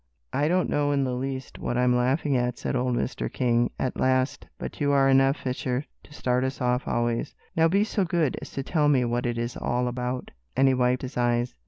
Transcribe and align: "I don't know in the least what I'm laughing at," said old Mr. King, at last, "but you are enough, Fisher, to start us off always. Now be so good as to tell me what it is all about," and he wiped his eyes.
"I 0.33 0.47
don't 0.47 0.67
know 0.67 0.91
in 0.91 1.03
the 1.03 1.13
least 1.13 1.59
what 1.59 1.77
I'm 1.77 1.95
laughing 1.95 2.35
at," 2.35 2.57
said 2.57 2.75
old 2.75 2.95
Mr. 2.95 3.31
King, 3.31 3.69
at 3.77 3.99
last, 3.99 4.47
"but 4.57 4.81
you 4.81 4.91
are 4.91 5.07
enough, 5.07 5.37
Fisher, 5.37 5.85
to 6.01 6.11
start 6.11 6.43
us 6.43 6.59
off 6.59 6.87
always. 6.87 7.35
Now 7.55 7.67
be 7.67 7.83
so 7.83 8.03
good 8.03 8.35
as 8.41 8.49
to 8.53 8.63
tell 8.63 8.89
me 8.89 9.05
what 9.05 9.27
it 9.27 9.37
is 9.37 9.55
all 9.55 9.87
about," 9.87 10.31
and 10.57 10.67
he 10.67 10.73
wiped 10.73 11.03
his 11.03 11.17
eyes. 11.17 11.53